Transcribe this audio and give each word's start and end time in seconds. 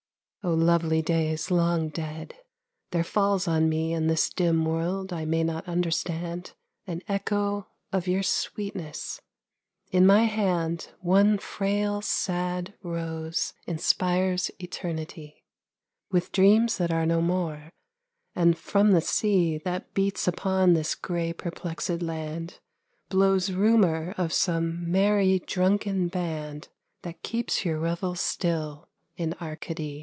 Oh, 0.43 0.55
lovely 0.55 1.03
days 1.03 1.51
long 1.51 1.89
dead! 1.89 2.33
There 2.89 3.03
falls 3.03 3.47
on 3.47 3.69
me 3.69 3.93
In 3.93 4.07
this 4.07 4.27
dim 4.27 4.65
world 4.65 5.13
I 5.13 5.23
may 5.23 5.43
not 5.43 5.67
understand 5.67 6.53
An 6.87 7.03
echo 7.07 7.67
of 7.93 8.07
your 8.07 8.23
sweetness; 8.23 9.21
in 9.91 10.03
my 10.03 10.23
hand 10.23 10.89
One 11.01 11.37
frail, 11.37 12.01
sad 12.01 12.73
rose 12.81 13.53
inspires 13.67 14.49
eternity 14.57 15.43
With 16.09 16.31
dreams 16.31 16.79
that 16.79 16.89
are 16.89 17.05
no 17.05 17.21
more, 17.21 17.69
and 18.33 18.57
from 18.57 18.93
the 18.93 19.01
sea 19.01 19.59
That 19.59 19.93
beats 19.93 20.27
upon 20.27 20.73
this 20.73 20.95
grey 20.95 21.33
perplexed 21.33 22.01
land, 22.01 22.57
Blows 23.09 23.51
rumour 23.51 24.15
of 24.17 24.33
some 24.33 24.91
merry 24.91 25.37
drunken 25.37 26.07
band 26.07 26.67
That 27.03 27.21
keeps 27.21 27.63
your 27.63 27.77
revels 27.77 28.21
still 28.21 28.89
in 29.15 29.35
Arcady. 29.39 29.99